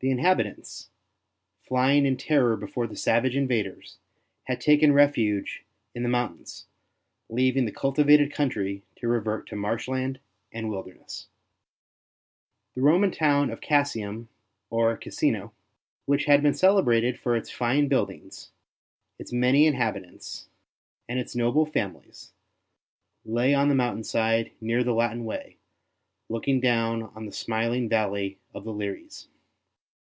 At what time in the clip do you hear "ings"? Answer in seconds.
18.10-18.50